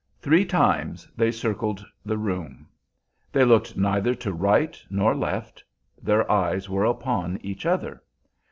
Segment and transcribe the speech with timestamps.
[0.19, 2.65] Three times they circled the room;
[3.31, 5.63] they looked neither to right nor left;
[6.01, 8.01] their eyes were upon each other.